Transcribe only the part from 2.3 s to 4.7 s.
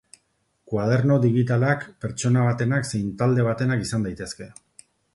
batenak zein talde batenak izan daitezke.